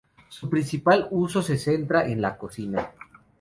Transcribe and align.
Su 0.29 0.49
principal 0.49 1.07
uso 1.11 1.43
se 1.43 1.59
centra 1.59 2.07
en 2.07 2.23
la 2.23 2.35
cocina. 2.35 2.89